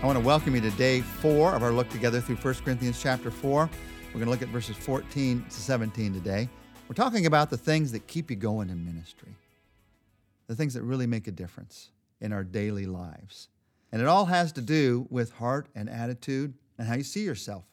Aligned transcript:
I 0.00 0.06
want 0.06 0.16
to 0.16 0.24
welcome 0.24 0.54
you 0.54 0.60
to 0.60 0.70
day 0.70 1.00
four 1.00 1.52
of 1.52 1.64
our 1.64 1.72
look 1.72 1.88
together 1.88 2.20
through 2.20 2.36
1 2.36 2.54
Corinthians 2.64 3.02
chapter 3.02 3.32
4. 3.32 3.68
We're 3.68 4.12
going 4.12 4.26
to 4.26 4.30
look 4.30 4.42
at 4.42 4.48
verses 4.48 4.76
14 4.76 5.44
to 5.50 5.50
17 5.50 6.14
today. 6.14 6.48
We're 6.86 6.94
talking 6.94 7.26
about 7.26 7.50
the 7.50 7.56
things 7.56 7.90
that 7.90 8.06
keep 8.06 8.30
you 8.30 8.36
going 8.36 8.70
in 8.70 8.86
ministry, 8.86 9.34
the 10.46 10.54
things 10.54 10.74
that 10.74 10.82
really 10.82 11.08
make 11.08 11.26
a 11.26 11.32
difference 11.32 11.90
in 12.20 12.32
our 12.32 12.44
daily 12.44 12.86
lives. 12.86 13.48
And 13.90 14.00
it 14.00 14.06
all 14.06 14.26
has 14.26 14.52
to 14.52 14.60
do 14.60 15.08
with 15.10 15.32
heart 15.32 15.66
and 15.74 15.90
attitude 15.90 16.54
and 16.78 16.86
how 16.86 16.94
you 16.94 17.02
see 17.02 17.24
yourself. 17.24 17.64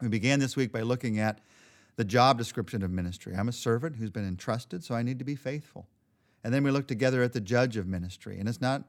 We 0.00 0.08
began 0.08 0.40
this 0.40 0.56
week 0.56 0.72
by 0.72 0.80
looking 0.80 1.20
at 1.20 1.38
the 1.94 2.04
job 2.04 2.38
description 2.38 2.82
of 2.82 2.90
ministry. 2.90 3.36
I'm 3.36 3.48
a 3.48 3.52
servant 3.52 3.94
who's 3.94 4.10
been 4.10 4.26
entrusted, 4.26 4.82
so 4.82 4.96
I 4.96 5.04
need 5.04 5.20
to 5.20 5.24
be 5.24 5.36
faithful. 5.36 5.86
And 6.42 6.52
then 6.52 6.64
we 6.64 6.72
looked 6.72 6.88
together 6.88 7.22
at 7.22 7.34
the 7.34 7.40
judge 7.40 7.76
of 7.76 7.86
ministry, 7.86 8.40
and 8.40 8.48
it's 8.48 8.60
not 8.60 8.82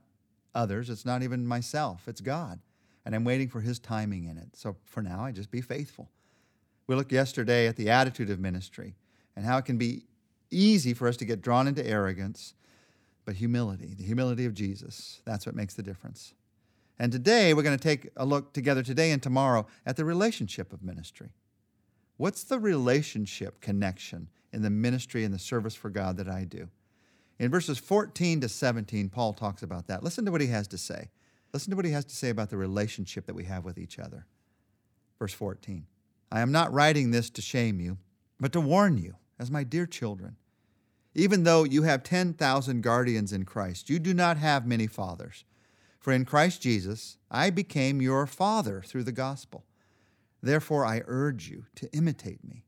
others, 0.55 0.89
it's 0.89 1.05
not 1.05 1.21
even 1.21 1.45
myself, 1.45 2.07
it's 2.07 2.21
God 2.21 2.59
and 3.09 3.15
I'm 3.15 3.23
waiting 3.23 3.49
for 3.49 3.59
His 3.59 3.79
timing 3.79 4.25
in 4.25 4.37
it. 4.37 4.55
So 4.55 4.75
for 4.85 5.01
now, 5.01 5.25
I 5.25 5.31
just 5.31 5.49
be 5.49 5.61
faithful. 5.61 6.11
We 6.85 6.95
looked 6.95 7.11
yesterday 7.11 7.65
at 7.65 7.75
the 7.75 7.89
attitude 7.89 8.29
of 8.29 8.39
ministry 8.39 8.93
and 9.35 9.43
how 9.43 9.57
it 9.57 9.65
can 9.65 9.79
be 9.79 10.03
easy 10.51 10.93
for 10.93 11.07
us 11.07 11.17
to 11.17 11.25
get 11.25 11.41
drawn 11.41 11.67
into 11.67 11.83
arrogance, 11.83 12.53
but 13.25 13.33
humility, 13.33 13.95
the 13.97 14.03
humility 14.03 14.45
of 14.45 14.53
Jesus, 14.53 15.23
that's 15.25 15.47
what 15.47 15.55
makes 15.55 15.73
the 15.73 15.81
difference. 15.81 16.35
And 16.99 17.11
today, 17.11 17.55
we're 17.55 17.63
going 17.63 17.75
to 17.75 17.83
take 17.83 18.11
a 18.15 18.27
look 18.27 18.53
together 18.53 18.83
today 18.83 19.09
and 19.09 19.23
tomorrow 19.23 19.65
at 19.87 19.97
the 19.97 20.05
relationship 20.05 20.71
of 20.71 20.83
ministry. 20.83 21.31
What's 22.17 22.43
the 22.43 22.59
relationship 22.59 23.59
connection 23.59 24.27
in 24.53 24.61
the 24.61 24.69
ministry 24.69 25.23
and 25.23 25.33
the 25.33 25.39
service 25.39 25.73
for 25.73 25.89
God 25.89 26.15
that 26.17 26.29
I 26.29 26.43
do? 26.43 26.69
In 27.39 27.49
verses 27.49 27.79
14 27.79 28.41
to 28.41 28.49
17, 28.49 29.09
Paul 29.09 29.33
talks 29.33 29.63
about 29.63 29.87
that. 29.87 30.03
Listen 30.03 30.25
to 30.25 30.31
what 30.31 30.41
he 30.41 30.47
has 30.47 30.67
to 30.67 30.77
say. 30.77 31.09
Listen 31.53 31.71
to 31.71 31.75
what 31.75 31.85
he 31.85 31.91
has 31.91 32.05
to 32.05 32.15
say 32.15 32.29
about 32.29 32.49
the 32.49 32.57
relationship 32.57 33.25
that 33.25 33.35
we 33.35 33.45
have 33.45 33.65
with 33.65 33.77
each 33.77 33.97
other. 33.99 34.25
Verse 35.17 35.33
14 35.33 35.85
I 36.31 36.41
am 36.41 36.51
not 36.51 36.71
writing 36.71 37.11
this 37.11 37.29
to 37.31 37.41
shame 37.41 37.79
you, 37.79 37.97
but 38.39 38.51
to 38.53 38.61
warn 38.61 38.97
you, 38.97 39.15
as 39.39 39.49
my 39.49 39.63
dear 39.63 39.85
children. 39.85 40.35
Even 41.15 41.43
though 41.43 41.63
you 41.63 41.83
have 41.83 42.03
10,000 42.03 42.81
guardians 42.81 43.33
in 43.33 43.43
Christ, 43.43 43.89
you 43.89 43.97
do 43.97 44.13
not 44.13 44.37
have 44.37 44.67
many 44.67 44.85
fathers. 44.85 45.43
For 45.99 46.13
in 46.13 46.23
Christ 46.23 46.61
Jesus, 46.61 47.17
I 47.31 47.49
became 47.49 48.01
your 48.01 48.27
father 48.27 48.83
through 48.85 49.03
the 49.03 49.11
gospel. 49.11 49.65
Therefore, 50.41 50.85
I 50.85 51.01
urge 51.07 51.49
you 51.49 51.65
to 51.75 51.91
imitate 51.91 52.43
me. 52.47 52.63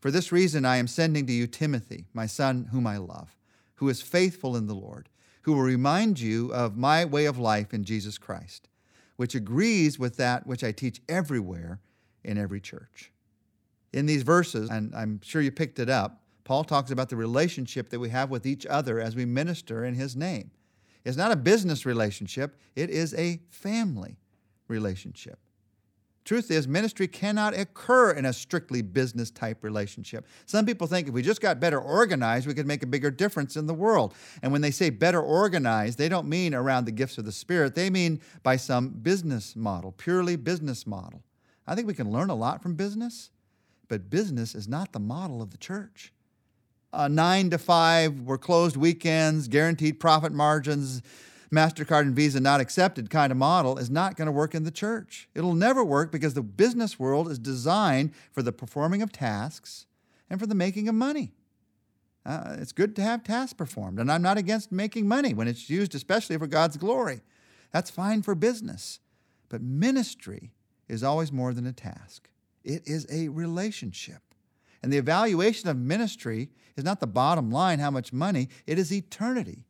For 0.00 0.10
this 0.10 0.30
reason, 0.30 0.64
I 0.64 0.76
am 0.76 0.86
sending 0.86 1.26
to 1.26 1.32
you 1.32 1.46
Timothy, 1.46 2.06
my 2.14 2.26
son, 2.26 2.68
whom 2.70 2.86
I 2.86 2.96
love, 2.96 3.36
who 3.76 3.88
is 3.88 4.00
faithful 4.00 4.56
in 4.56 4.66
the 4.66 4.74
Lord 4.74 5.08
who 5.44 5.52
will 5.52 5.62
remind 5.62 6.18
you 6.18 6.52
of 6.52 6.76
my 6.76 7.04
way 7.04 7.26
of 7.26 7.38
life 7.38 7.74
in 7.74 7.84
Jesus 7.84 8.16
Christ, 8.16 8.68
which 9.16 9.34
agrees 9.34 9.98
with 9.98 10.16
that 10.16 10.46
which 10.46 10.64
I 10.64 10.72
teach 10.72 11.02
everywhere 11.08 11.80
in 12.24 12.38
every 12.38 12.60
church. 12.60 13.12
In 13.92 14.06
these 14.06 14.22
verses, 14.22 14.70
and 14.70 14.94
I'm 14.94 15.20
sure 15.22 15.42
you 15.42 15.52
picked 15.52 15.78
it 15.78 15.90
up, 15.90 16.22
Paul 16.44 16.64
talks 16.64 16.90
about 16.90 17.10
the 17.10 17.16
relationship 17.16 17.90
that 17.90 18.00
we 18.00 18.08
have 18.08 18.30
with 18.30 18.46
each 18.46 18.64
other 18.66 19.00
as 19.00 19.14
we 19.14 19.26
minister 19.26 19.84
in 19.84 19.94
his 19.94 20.16
name. 20.16 20.50
It's 21.04 21.16
not 21.16 21.30
a 21.30 21.36
business 21.36 21.84
relationship, 21.84 22.56
it 22.74 22.88
is 22.88 23.12
a 23.14 23.40
family 23.50 24.16
relationship. 24.68 25.38
Truth 26.24 26.50
is, 26.50 26.66
ministry 26.66 27.06
cannot 27.06 27.52
occur 27.52 28.12
in 28.12 28.24
a 28.24 28.32
strictly 28.32 28.80
business 28.80 29.30
type 29.30 29.62
relationship. 29.62 30.26
Some 30.46 30.64
people 30.64 30.86
think 30.86 31.06
if 31.06 31.12
we 31.12 31.20
just 31.20 31.42
got 31.42 31.60
better 31.60 31.78
organized, 31.78 32.46
we 32.46 32.54
could 32.54 32.66
make 32.66 32.82
a 32.82 32.86
bigger 32.86 33.10
difference 33.10 33.56
in 33.56 33.66
the 33.66 33.74
world. 33.74 34.14
And 34.42 34.50
when 34.50 34.62
they 34.62 34.70
say 34.70 34.88
better 34.88 35.20
organized, 35.20 35.98
they 35.98 36.08
don't 36.08 36.26
mean 36.26 36.54
around 36.54 36.86
the 36.86 36.92
gifts 36.92 37.18
of 37.18 37.26
the 37.26 37.32
Spirit, 37.32 37.74
they 37.74 37.90
mean 37.90 38.20
by 38.42 38.56
some 38.56 38.88
business 38.88 39.54
model, 39.54 39.92
purely 39.92 40.36
business 40.36 40.86
model. 40.86 41.22
I 41.66 41.74
think 41.74 41.86
we 41.86 41.94
can 41.94 42.10
learn 42.10 42.30
a 42.30 42.34
lot 42.34 42.62
from 42.62 42.74
business, 42.74 43.30
but 43.88 44.08
business 44.08 44.54
is 44.54 44.66
not 44.66 44.92
the 44.92 45.00
model 45.00 45.42
of 45.42 45.50
the 45.50 45.58
church. 45.58 46.10
Uh, 46.90 47.08
nine 47.08 47.50
to 47.50 47.58
five, 47.58 48.20
we're 48.20 48.38
closed 48.38 48.76
weekends, 48.76 49.48
guaranteed 49.48 50.00
profit 50.00 50.32
margins 50.32 51.02
MasterCard 51.52 52.02
and 52.02 52.16
Visa 52.16 52.40
not 52.40 52.60
accepted 52.60 53.10
kind 53.10 53.30
of 53.30 53.38
model 53.38 53.78
is 53.78 53.90
not 53.90 54.16
going 54.16 54.26
to 54.26 54.32
work 54.32 54.54
in 54.54 54.64
the 54.64 54.70
church. 54.70 55.28
It'll 55.34 55.54
never 55.54 55.84
work 55.84 56.10
because 56.10 56.34
the 56.34 56.42
business 56.42 56.98
world 56.98 57.30
is 57.30 57.38
designed 57.38 58.12
for 58.32 58.42
the 58.42 58.52
performing 58.52 59.02
of 59.02 59.12
tasks 59.12 59.86
and 60.30 60.40
for 60.40 60.46
the 60.46 60.54
making 60.54 60.88
of 60.88 60.94
money. 60.94 61.32
Uh, 62.26 62.56
it's 62.58 62.72
good 62.72 62.96
to 62.96 63.02
have 63.02 63.22
tasks 63.22 63.52
performed, 63.52 63.98
and 63.98 64.10
I'm 64.10 64.22
not 64.22 64.38
against 64.38 64.72
making 64.72 65.06
money 65.06 65.34
when 65.34 65.46
it's 65.46 65.68
used, 65.68 65.94
especially 65.94 66.38
for 66.38 66.46
God's 66.46 66.76
glory. 66.76 67.20
That's 67.70 67.90
fine 67.90 68.22
for 68.22 68.34
business. 68.34 69.00
But 69.50 69.60
ministry 69.60 70.52
is 70.88 71.02
always 71.02 71.30
more 71.30 71.52
than 71.52 71.66
a 71.66 71.72
task, 71.72 72.28
it 72.64 72.82
is 72.86 73.06
a 73.10 73.28
relationship. 73.28 74.22
And 74.82 74.92
the 74.92 74.98
evaluation 74.98 75.68
of 75.70 75.78
ministry 75.78 76.50
is 76.76 76.84
not 76.84 77.00
the 77.00 77.06
bottom 77.06 77.50
line, 77.50 77.78
how 77.78 77.90
much 77.90 78.12
money, 78.12 78.48
it 78.66 78.78
is 78.78 78.92
eternity 78.92 79.64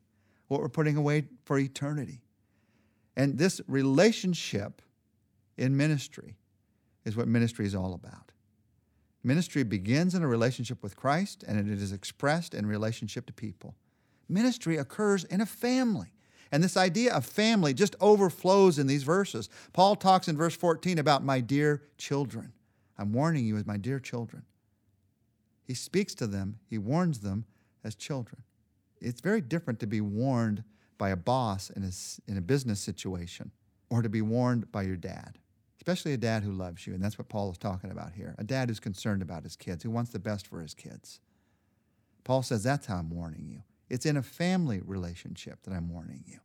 what 0.47 0.61
we're 0.61 0.69
putting 0.69 0.97
away 0.97 1.25
for 1.43 1.57
eternity. 1.57 2.21
And 3.15 3.37
this 3.37 3.61
relationship 3.67 4.81
in 5.57 5.75
ministry 5.75 6.35
is 7.05 7.15
what 7.15 7.27
ministry 7.27 7.65
is 7.65 7.75
all 7.75 7.93
about. 7.93 8.31
Ministry 9.23 9.63
begins 9.63 10.13
in 10.13 10.21
a 10.21 10.27
relationship 10.27 10.83
with 10.83 10.95
Christ 10.95 11.43
and 11.47 11.57
it 11.57 11.81
is 11.81 11.91
expressed 11.91 12.53
in 12.53 12.65
relationship 12.65 13.25
to 13.27 13.33
people. 13.33 13.75
Ministry 14.29 14.77
occurs 14.77 15.23
in 15.23 15.41
a 15.41 15.45
family. 15.45 16.11
And 16.51 16.63
this 16.63 16.77
idea 16.77 17.13
of 17.13 17.25
family 17.25 17.73
just 17.73 17.95
overflows 17.99 18.77
in 18.77 18.87
these 18.87 19.03
verses. 19.03 19.49
Paul 19.73 19.95
talks 19.95 20.27
in 20.27 20.37
verse 20.37 20.55
14 20.55 20.99
about 20.99 21.23
my 21.23 21.39
dear 21.39 21.81
children. 21.97 22.53
I'm 22.97 23.13
warning 23.13 23.45
you 23.45 23.57
as 23.57 23.65
my 23.65 23.77
dear 23.77 23.99
children. 23.99 24.43
He 25.63 25.73
speaks 25.73 26.13
to 26.15 26.27
them, 26.27 26.59
he 26.69 26.77
warns 26.77 27.19
them 27.19 27.45
as 27.83 27.95
children 27.95 28.43
it's 29.05 29.21
very 29.21 29.41
different 29.41 29.79
to 29.81 29.87
be 29.87 30.01
warned 30.01 30.63
by 30.97 31.09
a 31.09 31.15
boss 31.15 31.69
in 31.69 31.83
a, 31.83 31.91
in 32.29 32.37
a 32.37 32.41
business 32.41 32.79
situation 32.79 33.51
or 33.89 34.01
to 34.01 34.09
be 34.09 34.21
warned 34.21 34.71
by 34.71 34.83
your 34.83 34.95
dad, 34.95 35.37
especially 35.77 36.13
a 36.13 36.17
dad 36.17 36.43
who 36.43 36.51
loves 36.51 36.87
you. 36.87 36.93
And 36.93 37.03
that's 37.03 37.17
what 37.17 37.29
Paul 37.29 37.51
is 37.51 37.57
talking 37.57 37.91
about 37.91 38.13
here 38.13 38.35
a 38.37 38.43
dad 38.43 38.69
who's 38.69 38.79
concerned 38.79 39.21
about 39.21 39.43
his 39.43 39.55
kids, 39.55 39.83
who 39.83 39.91
wants 39.91 40.11
the 40.11 40.19
best 40.19 40.47
for 40.47 40.61
his 40.61 40.73
kids. 40.73 41.19
Paul 42.23 42.41
says, 42.41 42.63
That's 42.63 42.87
how 42.87 42.97
I'm 42.97 43.09
warning 43.09 43.47
you. 43.47 43.61
It's 43.89 44.05
in 44.05 44.17
a 44.17 44.23
family 44.23 44.81
relationship 44.83 45.59
that 45.63 45.73
I'm 45.73 45.89
warning 45.89 46.23
you. 46.25 46.39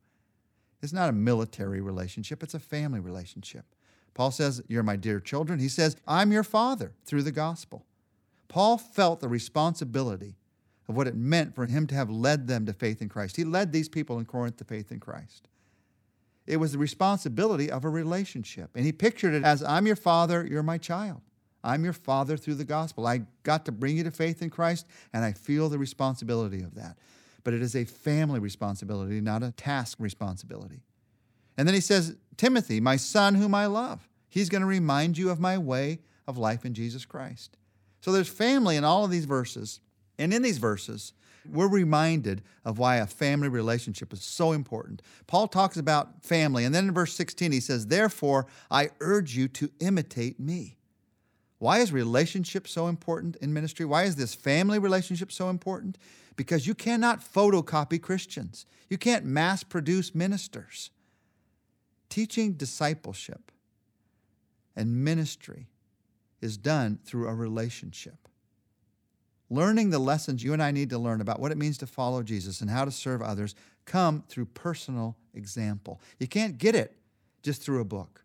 It's 0.82 0.92
not 0.92 1.08
a 1.08 1.12
military 1.12 1.80
relationship, 1.80 2.42
it's 2.42 2.54
a 2.54 2.60
family 2.60 3.00
relationship. 3.00 3.64
Paul 4.12 4.30
says, 4.30 4.62
You're 4.68 4.82
my 4.82 4.96
dear 4.96 5.20
children. 5.20 5.58
He 5.58 5.68
says, 5.68 5.96
I'm 6.06 6.32
your 6.32 6.44
father 6.44 6.92
through 7.04 7.22
the 7.22 7.32
gospel. 7.32 7.86
Paul 8.48 8.78
felt 8.78 9.20
the 9.20 9.28
responsibility 9.28 10.36
of 10.90 10.96
what 10.96 11.06
it 11.06 11.14
meant 11.14 11.54
for 11.54 11.66
him 11.66 11.86
to 11.86 11.94
have 11.94 12.10
led 12.10 12.48
them 12.48 12.66
to 12.66 12.72
faith 12.72 13.00
in 13.00 13.08
Christ. 13.08 13.36
He 13.36 13.44
led 13.44 13.70
these 13.70 13.88
people 13.88 14.18
in 14.18 14.24
Corinth 14.24 14.56
to 14.56 14.64
faith 14.64 14.90
in 14.90 14.98
Christ. 14.98 15.46
It 16.48 16.56
was 16.56 16.72
the 16.72 16.78
responsibility 16.78 17.70
of 17.70 17.84
a 17.84 17.88
relationship. 17.88 18.70
And 18.74 18.84
he 18.84 18.90
pictured 18.90 19.32
it 19.32 19.44
as 19.44 19.62
I'm 19.62 19.86
your 19.86 19.94
father, 19.94 20.44
you're 20.44 20.64
my 20.64 20.78
child. 20.78 21.20
I'm 21.62 21.84
your 21.84 21.92
father 21.92 22.36
through 22.36 22.56
the 22.56 22.64
gospel. 22.64 23.06
I 23.06 23.22
got 23.44 23.66
to 23.66 23.72
bring 23.72 23.98
you 23.98 24.02
to 24.02 24.10
faith 24.10 24.42
in 24.42 24.50
Christ, 24.50 24.84
and 25.12 25.24
I 25.24 25.30
feel 25.30 25.68
the 25.68 25.78
responsibility 25.78 26.60
of 26.60 26.74
that. 26.74 26.98
But 27.44 27.54
it 27.54 27.62
is 27.62 27.76
a 27.76 27.84
family 27.84 28.40
responsibility, 28.40 29.20
not 29.20 29.44
a 29.44 29.52
task 29.52 29.96
responsibility. 30.00 30.80
And 31.56 31.68
then 31.68 31.74
he 31.76 31.80
says, 31.80 32.16
Timothy, 32.36 32.80
my 32.80 32.96
son 32.96 33.36
whom 33.36 33.54
I 33.54 33.66
love, 33.66 34.08
he's 34.28 34.48
going 34.48 34.62
to 34.62 34.66
remind 34.66 35.18
you 35.18 35.30
of 35.30 35.38
my 35.38 35.56
way 35.56 36.00
of 36.26 36.36
life 36.36 36.64
in 36.64 36.74
Jesus 36.74 37.04
Christ. 37.04 37.56
So 38.00 38.10
there's 38.10 38.28
family 38.28 38.76
in 38.76 38.82
all 38.82 39.04
of 39.04 39.12
these 39.12 39.26
verses. 39.26 39.78
And 40.20 40.34
in 40.34 40.42
these 40.42 40.58
verses, 40.58 41.14
we're 41.50 41.66
reminded 41.66 42.42
of 42.62 42.78
why 42.78 42.96
a 42.96 43.06
family 43.06 43.48
relationship 43.48 44.12
is 44.12 44.22
so 44.22 44.52
important. 44.52 45.00
Paul 45.26 45.48
talks 45.48 45.78
about 45.78 46.22
family, 46.22 46.66
and 46.66 46.74
then 46.74 46.88
in 46.88 46.94
verse 46.94 47.14
16, 47.14 47.50
he 47.52 47.60
says, 47.60 47.86
Therefore, 47.86 48.46
I 48.70 48.90
urge 49.00 49.34
you 49.34 49.48
to 49.48 49.70
imitate 49.80 50.38
me. 50.38 50.76
Why 51.58 51.78
is 51.78 51.90
relationship 51.90 52.68
so 52.68 52.86
important 52.86 53.36
in 53.36 53.54
ministry? 53.54 53.86
Why 53.86 54.04
is 54.04 54.16
this 54.16 54.34
family 54.34 54.78
relationship 54.78 55.32
so 55.32 55.48
important? 55.48 55.96
Because 56.36 56.66
you 56.66 56.74
cannot 56.74 57.20
photocopy 57.20 58.00
Christians, 58.00 58.66
you 58.90 58.98
can't 58.98 59.24
mass 59.24 59.62
produce 59.62 60.14
ministers. 60.14 60.90
Teaching 62.10 62.54
discipleship 62.54 63.52
and 64.76 65.02
ministry 65.02 65.68
is 66.42 66.58
done 66.58 66.98
through 67.04 67.26
a 67.28 67.34
relationship 67.34 68.29
learning 69.50 69.90
the 69.90 69.98
lessons 69.98 70.42
you 70.42 70.52
and 70.52 70.62
I 70.62 70.70
need 70.70 70.90
to 70.90 70.98
learn 70.98 71.20
about 71.20 71.40
what 71.40 71.52
it 71.52 71.58
means 71.58 71.76
to 71.78 71.86
follow 71.86 72.22
Jesus 72.22 72.60
and 72.60 72.70
how 72.70 72.84
to 72.84 72.90
serve 72.90 73.20
others 73.20 73.54
come 73.84 74.22
through 74.28 74.46
personal 74.46 75.16
example. 75.34 76.00
You 76.18 76.28
can't 76.28 76.56
get 76.56 76.74
it 76.74 76.96
just 77.42 77.62
through 77.62 77.80
a 77.80 77.84
book. 77.84 78.24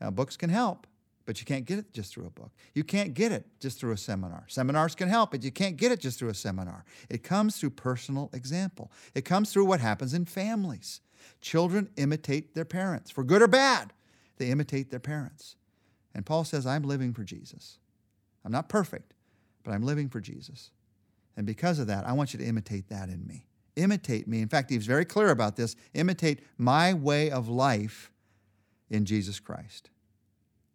Now, 0.00 0.10
books 0.10 0.36
can 0.36 0.50
help, 0.50 0.86
but 1.24 1.40
you 1.40 1.46
can't 1.46 1.64
get 1.64 1.78
it 1.78 1.92
just 1.92 2.12
through 2.12 2.26
a 2.26 2.30
book. 2.30 2.50
You 2.74 2.84
can't 2.84 3.14
get 3.14 3.32
it 3.32 3.46
just 3.60 3.78
through 3.78 3.92
a 3.92 3.96
seminar. 3.96 4.44
Seminars 4.48 4.94
can 4.94 5.08
help, 5.08 5.30
but 5.30 5.42
you 5.42 5.50
can't 5.50 5.76
get 5.76 5.92
it 5.92 6.00
just 6.00 6.18
through 6.18 6.28
a 6.28 6.34
seminar. 6.34 6.84
It 7.08 7.22
comes 7.22 7.56
through 7.56 7.70
personal 7.70 8.28
example. 8.32 8.90
It 9.14 9.24
comes 9.24 9.52
through 9.52 9.64
what 9.64 9.80
happens 9.80 10.12
in 10.12 10.24
families. 10.24 11.00
Children 11.40 11.88
imitate 11.96 12.54
their 12.54 12.64
parents, 12.64 13.10
for 13.10 13.24
good 13.24 13.42
or 13.42 13.48
bad. 13.48 13.92
they 14.38 14.50
imitate 14.50 14.90
their 14.90 15.00
parents. 15.00 15.56
And 16.14 16.26
Paul 16.26 16.44
says, 16.44 16.66
I'm 16.66 16.82
living 16.82 17.12
for 17.12 17.22
Jesus. 17.22 17.78
I'm 18.44 18.52
not 18.52 18.68
perfect, 18.68 19.14
but 19.62 19.72
I'm 19.72 19.82
living 19.82 20.08
for 20.08 20.20
Jesus. 20.20 20.70
And 21.36 21.46
because 21.46 21.78
of 21.78 21.86
that, 21.86 22.06
I 22.06 22.12
want 22.12 22.32
you 22.32 22.38
to 22.38 22.44
imitate 22.44 22.88
that 22.88 23.08
in 23.08 23.26
me. 23.26 23.46
Imitate 23.76 24.28
me. 24.28 24.42
In 24.42 24.48
fact, 24.48 24.70
he 24.70 24.76
was 24.76 24.86
very 24.86 25.04
clear 25.04 25.30
about 25.30 25.56
this. 25.56 25.76
Imitate 25.94 26.40
my 26.58 26.92
way 26.92 27.30
of 27.30 27.48
life 27.48 28.12
in 28.90 29.04
Jesus 29.06 29.40
Christ. 29.40 29.90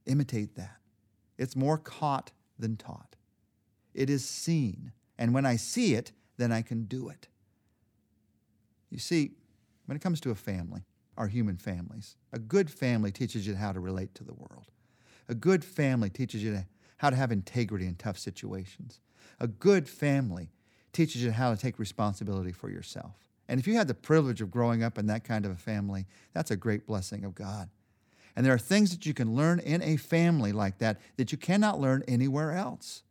Imitate 0.08 0.56
that. 0.56 0.78
It's 1.38 1.56
more 1.56 1.78
caught 1.78 2.32
than 2.58 2.76
taught. 2.76 3.16
It 3.94 4.10
is 4.10 4.28
seen. 4.28 4.92
And 5.18 5.34
when 5.34 5.46
I 5.46 5.56
see 5.56 5.94
it, 5.94 6.12
then 6.38 6.52
I 6.52 6.62
can 6.62 6.86
do 6.86 7.10
it. 7.10 7.28
You 8.90 9.00
see, 9.00 9.32
when 9.86 9.96
it 9.96 10.02
comes 10.02 10.20
to 10.22 10.32
a 10.32 10.36
family, 10.36 10.86
our 11.18 11.28
human 11.28 11.58
families, 11.58 12.16
a 12.32 12.40
good 12.40 12.70
family 12.70 13.12
teaches 13.12 13.46
you 13.46 13.56
how 13.56 13.72
to 13.72 13.80
relate 13.80 14.16
to 14.16 14.24
the 14.24 14.34
world. 14.34 14.72
A 15.30 15.36
good 15.36 15.64
family 15.64 16.10
teaches 16.10 16.44
you 16.44 16.54
how 16.98 17.10
to 17.10 17.16
have 17.16 17.32
integrity 17.32 17.86
in 17.86 17.96
tough 17.96 18.18
situations. 18.18 19.00
A 19.40 19.48
good 19.48 19.88
family 19.88 20.50
teaches 20.94 21.24
you 21.24 21.32
how 21.32 21.54
to 21.54 21.60
take 21.60 21.80
responsibility 21.80 22.52
for 22.52 22.70
yourself. 22.70 23.16
And 23.48 23.60
if 23.60 23.68
you 23.68 23.76
had 23.76 23.88
the 23.88 23.94
privilege 23.94 24.42
of 24.42 24.52
growing 24.52 24.84
up 24.84 24.98
in 24.98 25.08
that 25.08 25.24
kind 25.24 25.46
of 25.46 25.52
a 25.52 25.56
family, 25.56 26.06
that's 26.34 26.52
a 26.52 26.58
great 26.58 26.86
blessing 26.86 27.24
of 27.24 27.36
God. 27.36 27.70
And 28.36 28.46
there 28.46 28.54
are 28.54 28.60
things 28.60 28.92
that 28.92 29.06
you 29.06 29.14
can 29.14 29.36
learn 29.36 29.60
in 29.60 29.82
a 29.82 29.98
family 29.98 30.52
like 30.52 30.78
that 30.80 31.00
that 31.18 31.32
you 31.32 31.38
cannot 31.38 31.80
learn 31.80 32.04
anywhere 32.08 32.52
else 32.52 33.04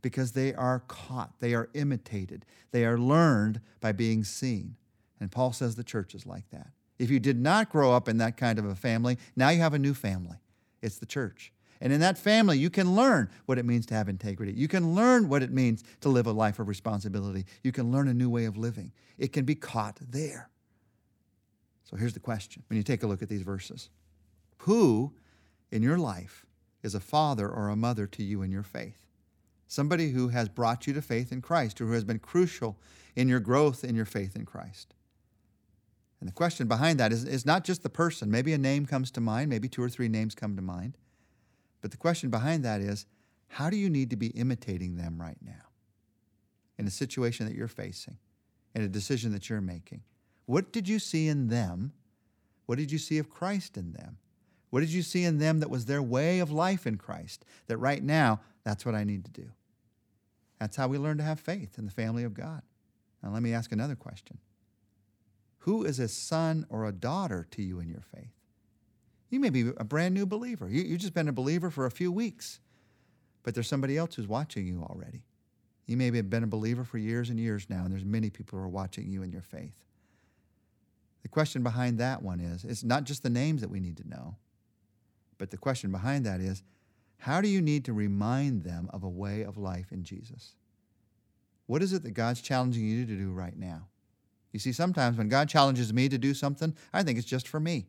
because 0.00 0.32
they 0.32 0.54
are 0.54 0.80
caught, 0.88 1.34
they 1.40 1.54
are 1.54 1.68
imitated, 1.74 2.44
they 2.70 2.84
are 2.84 2.98
learned 2.98 3.60
by 3.80 3.92
being 3.92 4.24
seen. 4.24 4.76
And 5.20 5.30
Paul 5.30 5.52
says 5.52 5.76
the 5.76 5.84
church 5.84 6.14
is 6.14 6.26
like 6.26 6.48
that. 6.50 6.68
If 6.98 7.10
you 7.10 7.20
did 7.20 7.38
not 7.38 7.70
grow 7.70 7.92
up 7.92 8.08
in 8.08 8.18
that 8.18 8.36
kind 8.36 8.58
of 8.58 8.64
a 8.64 8.74
family, 8.74 9.18
now 9.36 9.50
you 9.50 9.60
have 9.60 9.74
a 9.74 9.78
new 9.78 9.94
family. 9.94 10.38
It's 10.80 10.98
the 10.98 11.06
church. 11.06 11.52
And 11.82 11.92
in 11.92 11.98
that 11.98 12.16
family, 12.16 12.58
you 12.58 12.70
can 12.70 12.94
learn 12.94 13.28
what 13.46 13.58
it 13.58 13.66
means 13.66 13.86
to 13.86 13.94
have 13.94 14.08
integrity. 14.08 14.52
You 14.52 14.68
can 14.68 14.94
learn 14.94 15.28
what 15.28 15.42
it 15.42 15.50
means 15.50 15.82
to 16.02 16.08
live 16.08 16.28
a 16.28 16.32
life 16.32 16.60
of 16.60 16.68
responsibility. 16.68 17.44
You 17.64 17.72
can 17.72 17.90
learn 17.90 18.06
a 18.06 18.14
new 18.14 18.30
way 18.30 18.44
of 18.44 18.56
living. 18.56 18.92
It 19.18 19.32
can 19.32 19.44
be 19.44 19.56
caught 19.56 19.98
there. 20.00 20.48
So 21.82 21.96
here's 21.96 22.14
the 22.14 22.20
question 22.20 22.62
when 22.68 22.76
you 22.76 22.84
take 22.84 23.02
a 23.02 23.08
look 23.08 23.20
at 23.20 23.28
these 23.28 23.42
verses 23.42 23.90
Who 24.58 25.12
in 25.72 25.82
your 25.82 25.98
life 25.98 26.46
is 26.84 26.94
a 26.94 27.00
father 27.00 27.48
or 27.48 27.68
a 27.68 27.76
mother 27.76 28.06
to 28.06 28.22
you 28.22 28.42
in 28.42 28.52
your 28.52 28.62
faith? 28.62 29.04
Somebody 29.66 30.10
who 30.10 30.28
has 30.28 30.48
brought 30.48 30.86
you 30.86 30.94
to 30.94 31.02
faith 31.02 31.32
in 31.32 31.42
Christ, 31.42 31.80
or 31.80 31.86
who 31.86 31.94
has 31.94 32.04
been 32.04 32.20
crucial 32.20 32.78
in 33.16 33.28
your 33.28 33.40
growth 33.40 33.82
in 33.82 33.96
your 33.96 34.04
faith 34.04 34.36
in 34.36 34.46
Christ. 34.46 34.94
And 36.20 36.28
the 36.28 36.32
question 36.32 36.68
behind 36.68 37.00
that 37.00 37.12
is, 37.12 37.24
is 37.24 37.44
not 37.44 37.64
just 37.64 37.82
the 37.82 37.90
person. 37.90 38.30
Maybe 38.30 38.52
a 38.52 38.58
name 38.58 38.86
comes 38.86 39.10
to 39.10 39.20
mind, 39.20 39.50
maybe 39.50 39.68
two 39.68 39.82
or 39.82 39.88
three 39.88 40.08
names 40.08 40.36
come 40.36 40.54
to 40.54 40.62
mind. 40.62 40.96
But 41.82 41.90
the 41.90 41.96
question 41.98 42.30
behind 42.30 42.64
that 42.64 42.80
is 42.80 43.04
how 43.48 43.68
do 43.68 43.76
you 43.76 43.90
need 43.90 44.08
to 44.10 44.16
be 44.16 44.28
imitating 44.28 44.96
them 44.96 45.20
right 45.20 45.36
now 45.44 45.68
in 46.78 46.86
a 46.86 46.90
situation 46.90 47.44
that 47.46 47.54
you're 47.54 47.68
facing, 47.68 48.16
in 48.74 48.80
a 48.80 48.88
decision 48.88 49.32
that 49.32 49.50
you're 49.50 49.60
making? 49.60 50.00
What 50.46 50.72
did 50.72 50.88
you 50.88 50.98
see 50.98 51.28
in 51.28 51.48
them? 51.48 51.92
What 52.64 52.78
did 52.78 52.90
you 52.90 52.98
see 52.98 53.18
of 53.18 53.28
Christ 53.28 53.76
in 53.76 53.92
them? 53.92 54.16
What 54.70 54.80
did 54.80 54.88
you 54.88 55.02
see 55.02 55.24
in 55.24 55.36
them 55.36 55.60
that 55.60 55.68
was 55.68 55.84
their 55.84 56.02
way 56.02 56.38
of 56.38 56.50
life 56.50 56.86
in 56.86 56.96
Christ? 56.96 57.44
That 57.66 57.76
right 57.76 58.02
now, 58.02 58.40
that's 58.64 58.86
what 58.86 58.94
I 58.94 59.04
need 59.04 59.26
to 59.26 59.30
do. 59.30 59.50
That's 60.58 60.76
how 60.76 60.88
we 60.88 60.96
learn 60.96 61.18
to 61.18 61.24
have 61.24 61.40
faith 61.40 61.76
in 61.76 61.84
the 61.84 61.90
family 61.90 62.24
of 62.24 62.32
God. 62.32 62.62
Now, 63.22 63.30
let 63.32 63.42
me 63.42 63.52
ask 63.52 63.72
another 63.72 63.96
question 63.96 64.38
Who 65.58 65.84
is 65.84 65.98
a 65.98 66.08
son 66.08 66.64
or 66.70 66.86
a 66.86 66.92
daughter 66.92 67.46
to 67.50 67.62
you 67.62 67.80
in 67.80 67.88
your 67.88 68.04
faith? 68.14 68.32
You 69.32 69.40
may 69.40 69.48
be 69.48 69.72
a 69.78 69.84
brand 69.84 70.12
new 70.12 70.26
believer. 70.26 70.68
You, 70.68 70.82
you've 70.82 71.00
just 71.00 71.14
been 71.14 71.26
a 71.26 71.32
believer 71.32 71.70
for 71.70 71.86
a 71.86 71.90
few 71.90 72.12
weeks, 72.12 72.60
but 73.42 73.54
there's 73.54 73.66
somebody 73.66 73.96
else 73.96 74.14
who's 74.14 74.28
watching 74.28 74.66
you 74.66 74.82
already. 74.82 75.22
You 75.86 75.96
may 75.96 76.14
have 76.14 76.28
been 76.28 76.44
a 76.44 76.46
believer 76.46 76.84
for 76.84 76.98
years 76.98 77.30
and 77.30 77.40
years 77.40 77.66
now, 77.70 77.82
and 77.84 77.90
there's 77.90 78.04
many 78.04 78.28
people 78.28 78.58
who 78.58 78.64
are 78.66 78.68
watching 78.68 79.10
you 79.10 79.22
in 79.22 79.32
your 79.32 79.40
faith. 79.40 79.72
The 81.22 81.28
question 81.28 81.62
behind 81.62 81.96
that 81.96 82.22
one 82.22 82.40
is 82.40 82.64
it's 82.64 82.84
not 82.84 83.04
just 83.04 83.22
the 83.22 83.30
names 83.30 83.62
that 83.62 83.70
we 83.70 83.80
need 83.80 83.96
to 83.96 84.08
know, 84.08 84.36
but 85.38 85.50
the 85.50 85.56
question 85.56 85.90
behind 85.90 86.26
that 86.26 86.42
is 86.42 86.62
how 87.16 87.40
do 87.40 87.48
you 87.48 87.62
need 87.62 87.86
to 87.86 87.94
remind 87.94 88.64
them 88.64 88.90
of 88.92 89.02
a 89.02 89.08
way 89.08 89.42
of 89.44 89.56
life 89.56 89.92
in 89.92 90.04
Jesus? 90.04 90.56
What 91.64 91.82
is 91.82 91.94
it 91.94 92.02
that 92.02 92.10
God's 92.10 92.42
challenging 92.42 92.86
you 92.86 93.06
to 93.06 93.16
do 93.16 93.30
right 93.30 93.56
now? 93.56 93.86
You 94.52 94.58
see, 94.58 94.72
sometimes 94.72 95.16
when 95.16 95.30
God 95.30 95.48
challenges 95.48 95.90
me 95.90 96.10
to 96.10 96.18
do 96.18 96.34
something, 96.34 96.76
I 96.92 97.02
think 97.02 97.16
it's 97.18 97.26
just 97.26 97.48
for 97.48 97.60
me. 97.60 97.86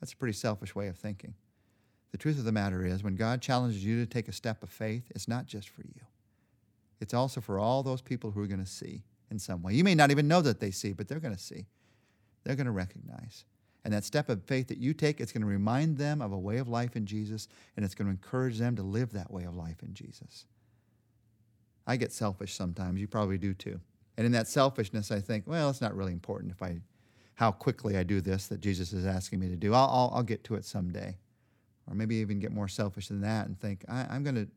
That's 0.00 0.12
a 0.12 0.16
pretty 0.16 0.34
selfish 0.34 0.74
way 0.74 0.88
of 0.88 0.96
thinking. 0.96 1.34
The 2.12 2.18
truth 2.18 2.38
of 2.38 2.44
the 2.44 2.52
matter 2.52 2.84
is, 2.84 3.02
when 3.02 3.16
God 3.16 3.42
challenges 3.42 3.84
you 3.84 4.04
to 4.04 4.06
take 4.06 4.28
a 4.28 4.32
step 4.32 4.62
of 4.62 4.70
faith, 4.70 5.10
it's 5.14 5.28
not 5.28 5.46
just 5.46 5.68
for 5.68 5.82
you. 5.82 6.00
It's 7.00 7.14
also 7.14 7.40
for 7.40 7.58
all 7.58 7.82
those 7.82 8.00
people 8.00 8.30
who 8.30 8.40
are 8.40 8.46
going 8.46 8.64
to 8.64 8.66
see 8.66 9.04
in 9.30 9.38
some 9.38 9.62
way. 9.62 9.74
You 9.74 9.84
may 9.84 9.94
not 9.94 10.10
even 10.10 10.26
know 10.26 10.40
that 10.40 10.60
they 10.60 10.70
see, 10.70 10.92
but 10.92 11.06
they're 11.06 11.20
going 11.20 11.36
to 11.36 11.40
see. 11.40 11.66
They're 12.44 12.56
going 12.56 12.66
to 12.66 12.72
recognize. 12.72 13.44
And 13.84 13.92
that 13.94 14.04
step 14.04 14.28
of 14.28 14.42
faith 14.44 14.68
that 14.68 14.78
you 14.78 14.94
take, 14.94 15.20
it's 15.20 15.32
going 15.32 15.42
to 15.42 15.46
remind 15.46 15.98
them 15.98 16.20
of 16.20 16.32
a 16.32 16.38
way 16.38 16.58
of 16.58 16.68
life 16.68 16.96
in 16.96 17.06
Jesus, 17.06 17.48
and 17.76 17.84
it's 17.84 17.94
going 17.94 18.06
to 18.06 18.12
encourage 18.12 18.58
them 18.58 18.76
to 18.76 18.82
live 18.82 19.12
that 19.12 19.30
way 19.30 19.44
of 19.44 19.54
life 19.54 19.82
in 19.82 19.94
Jesus. 19.94 20.46
I 21.86 21.96
get 21.96 22.12
selfish 22.12 22.54
sometimes. 22.54 23.00
You 23.00 23.06
probably 23.06 23.38
do 23.38 23.54
too. 23.54 23.80
And 24.16 24.26
in 24.26 24.32
that 24.32 24.48
selfishness, 24.48 25.10
I 25.10 25.20
think, 25.20 25.46
well, 25.46 25.70
it's 25.70 25.80
not 25.80 25.96
really 25.96 26.12
important 26.12 26.52
if 26.52 26.62
I 26.62 26.80
how 27.38 27.52
quickly 27.52 27.96
I 27.96 28.02
do 28.02 28.20
this 28.20 28.48
that 28.48 28.60
Jesus 28.60 28.92
is 28.92 29.06
asking 29.06 29.38
me 29.38 29.48
to 29.48 29.54
do. 29.54 29.72
I'll, 29.72 29.88
I'll, 29.88 30.12
I'll 30.16 30.22
get 30.24 30.42
to 30.44 30.56
it 30.56 30.64
someday. 30.64 31.16
Or 31.86 31.94
maybe 31.94 32.16
even 32.16 32.40
get 32.40 32.50
more 32.50 32.66
selfish 32.66 33.06
than 33.06 33.20
that 33.20 33.46
and 33.46 33.56
think, 33.56 33.84
I, 33.88 34.16
am 34.16 34.24
going 34.24 34.34
to, 34.34 34.48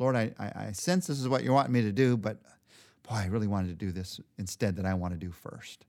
Lord, 0.00 0.16
I, 0.16 0.32
I, 0.36 0.66
I 0.66 0.72
sense 0.72 1.06
this 1.06 1.20
is 1.20 1.28
what 1.28 1.44
you 1.44 1.52
want 1.52 1.70
me 1.70 1.82
to 1.82 1.92
do, 1.92 2.16
but 2.16 2.38
boy, 3.08 3.14
I 3.14 3.26
really 3.26 3.46
wanted 3.46 3.68
to 3.68 3.86
do 3.86 3.92
this 3.92 4.18
instead 4.36 4.74
that 4.76 4.84
I 4.84 4.94
want 4.94 5.14
to 5.14 5.18
do 5.18 5.30
first. 5.30 5.86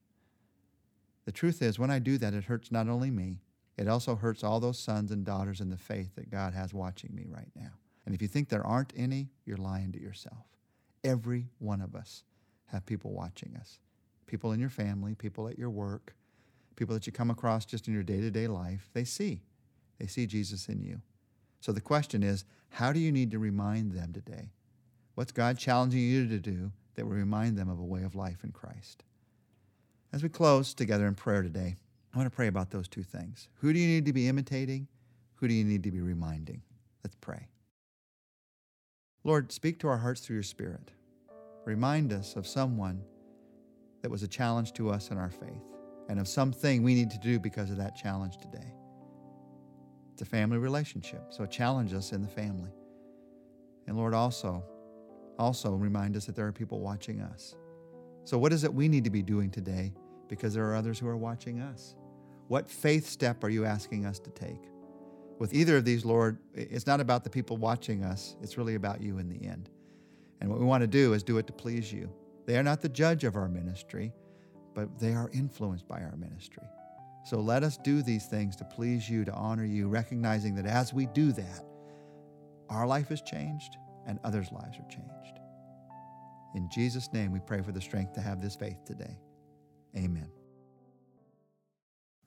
The 1.25 1.31
truth 1.31 1.63
is, 1.63 1.79
when 1.79 1.89
I 1.89 1.97
do 1.97 2.19
that, 2.19 2.35
it 2.35 2.43
hurts 2.43 2.71
not 2.71 2.89
only 2.89 3.09
me, 3.09 3.39
it 3.75 3.87
also 3.87 4.15
hurts 4.15 4.43
all 4.43 4.59
those 4.59 4.77
sons 4.77 5.09
and 5.09 5.25
daughters 5.25 5.61
in 5.61 5.71
the 5.71 5.77
faith 5.77 6.13
that 6.13 6.29
God 6.29 6.53
has 6.53 6.75
watching 6.75 7.09
me 7.15 7.25
right 7.27 7.49
now. 7.55 7.71
And 8.05 8.13
if 8.13 8.21
you 8.21 8.27
think 8.27 8.49
there 8.49 8.65
aren't 8.65 8.93
any, 8.95 9.29
you're 9.45 9.57
lying 9.57 9.91
to 9.93 9.99
yourself. 9.99 10.45
Every 11.03 11.47
one 11.57 11.81
of 11.81 11.95
us 11.95 12.23
have 12.67 12.85
people 12.85 13.13
watching 13.13 13.57
us 13.59 13.79
people 14.27 14.51
in 14.51 14.59
your 14.59 14.69
family, 14.69 15.13
people 15.13 15.47
at 15.47 15.57
your 15.57 15.69
work, 15.69 16.15
people 16.75 16.93
that 16.93 17.07
you 17.07 17.13
come 17.13 17.29
across 17.29 17.65
just 17.65 17.87
in 17.87 17.93
your 17.93 18.03
day 18.03 18.21
to 18.21 18.31
day 18.31 18.47
life, 18.47 18.89
they 18.93 19.03
see. 19.03 19.41
They 19.99 20.07
see 20.07 20.25
Jesus 20.25 20.67
in 20.67 20.81
you. 20.81 21.01
So 21.61 21.71
the 21.71 21.81
question 21.81 22.23
is 22.23 22.45
how 22.69 22.91
do 22.91 22.99
you 22.99 23.11
need 23.11 23.31
to 23.31 23.39
remind 23.39 23.93
them 23.93 24.13
today? 24.13 24.51
What's 25.15 25.31
God 25.31 25.57
challenging 25.57 26.01
you 26.01 26.27
to 26.27 26.39
do 26.39 26.71
that 26.95 27.05
will 27.05 27.13
remind 27.13 27.57
them 27.57 27.69
of 27.69 27.79
a 27.79 27.83
way 27.83 28.03
of 28.03 28.15
life 28.15 28.43
in 28.43 28.51
Christ? 28.51 29.03
As 30.11 30.23
we 30.23 30.29
close 30.29 30.73
together 30.73 31.07
in 31.07 31.15
prayer 31.15 31.41
today, 31.41 31.75
I 32.13 32.17
want 32.17 32.29
to 32.29 32.35
pray 32.35 32.47
about 32.47 32.71
those 32.71 32.87
two 32.87 33.03
things. 33.03 33.49
Who 33.61 33.73
do 33.73 33.79
you 33.79 33.87
need 33.87 34.05
to 34.05 34.13
be 34.13 34.27
imitating? 34.27 34.87
Who 35.35 35.47
do 35.47 35.53
you 35.53 35.63
need 35.63 35.83
to 35.83 35.91
be 35.91 36.01
reminding? 36.01 36.61
Let's 37.03 37.15
pray. 37.19 37.47
Lord, 39.23 39.51
speak 39.51 39.79
to 39.79 39.87
our 39.87 39.97
hearts 39.97 40.21
through 40.21 40.35
your 40.35 40.43
Spirit. 40.43 40.91
Remind 41.65 42.13
us 42.13 42.35
of 42.35 42.45
someone 42.45 43.01
that 44.01 44.11
was 44.11 44.21
a 44.21 44.27
challenge 44.27 44.73
to 44.73 44.89
us 44.89 45.09
in 45.09 45.17
our 45.17 45.31
faith 45.31 45.74
and 46.09 46.19
of 46.19 46.27
something 46.27 46.83
we 46.83 46.93
need 46.93 47.09
to 47.11 47.17
do 47.17 47.39
because 47.39 47.71
of 47.71 47.77
that 47.77 47.95
challenge 47.95 48.37
today. 48.37 48.73
It's 50.13 50.21
a 50.21 50.25
family 50.25 50.57
relationship, 50.57 51.25
so 51.29 51.45
challenge 51.45 51.93
us 51.93 52.11
in 52.11 52.21
the 52.21 52.27
family. 52.27 52.71
And 53.87 53.97
Lord, 53.97 54.13
also, 54.13 54.63
also 55.37 55.73
remind 55.73 56.15
us 56.15 56.25
that 56.25 56.35
there 56.35 56.47
are 56.47 56.51
people 56.51 56.79
watching 56.79 57.21
us. 57.21 57.55
So, 58.23 58.37
what 58.37 58.53
is 58.53 58.63
it 58.63 58.73
we 58.73 58.87
need 58.87 59.03
to 59.03 59.09
be 59.09 59.21
doing 59.21 59.51
today 59.51 59.93
because 60.27 60.53
there 60.53 60.65
are 60.65 60.75
others 60.75 60.97
who 60.97 61.07
are 61.07 61.17
watching 61.17 61.59
us? 61.59 61.95
What 62.47 62.69
faith 62.69 63.07
step 63.07 63.43
are 63.43 63.49
you 63.49 63.65
asking 63.65 64.05
us 64.05 64.19
to 64.19 64.29
take? 64.29 64.69
With 65.37 65.53
either 65.53 65.77
of 65.77 65.85
these, 65.85 66.05
Lord, 66.05 66.37
it's 66.53 66.87
not 66.87 67.01
about 67.01 67.23
the 67.23 67.29
people 67.29 67.57
watching 67.57 68.03
us, 68.03 68.37
it's 68.41 68.57
really 68.57 68.75
about 68.75 69.01
you 69.01 69.17
in 69.17 69.27
the 69.27 69.45
end. 69.45 69.69
And 70.39 70.49
what 70.49 70.59
we 70.59 70.65
want 70.65 70.81
to 70.81 70.87
do 70.87 71.13
is 71.13 71.23
do 71.23 71.37
it 71.37 71.47
to 71.47 71.53
please 71.53 71.91
you. 71.91 72.09
They 72.45 72.57
are 72.57 72.63
not 72.63 72.81
the 72.81 72.89
judge 72.89 73.23
of 73.23 73.35
our 73.35 73.49
ministry 73.49 74.13
but 74.75 74.99
they 74.99 75.13
are 75.13 75.31
influenced 75.33 75.87
by 75.87 76.01
our 76.01 76.15
ministry. 76.17 76.67
So 77.25 77.39
let 77.39 77.63
us 77.63 77.77
do 77.77 78.03
these 78.03 78.27
things 78.27 78.55
to 78.57 78.65
please 78.65 79.09
you, 79.09 79.25
to 79.25 79.33
honor 79.33 79.65
you, 79.65 79.87
recognizing 79.87 80.53
that 80.55 80.67
as 80.67 80.93
we 80.93 81.07
do 81.07 81.31
that, 81.31 81.65
our 82.69 82.85
life 82.85 83.09
is 83.09 83.21
changed 83.21 83.77
and 84.05 84.19
others' 84.23 84.51
lives 84.51 84.77
are 84.77 84.87
changed. 84.89 85.39
In 86.53 86.69
Jesus' 86.71 87.11
name, 87.11 87.31
we 87.31 87.39
pray 87.39 87.61
for 87.61 87.71
the 87.71 87.81
strength 87.81 88.13
to 88.13 88.21
have 88.21 88.41
this 88.41 88.55
faith 88.55 88.85
today. 88.85 89.17
Amen. 89.97 90.29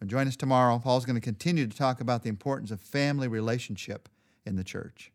And 0.00 0.10
join 0.10 0.26
us 0.26 0.36
tomorrow. 0.36 0.78
Paul's 0.78 1.04
going 1.04 1.16
to 1.16 1.20
continue 1.20 1.66
to 1.66 1.76
talk 1.76 2.00
about 2.00 2.22
the 2.22 2.28
importance 2.28 2.70
of 2.70 2.80
family 2.80 3.28
relationship 3.28 4.08
in 4.46 4.56
the 4.56 4.64
church. 4.64 5.12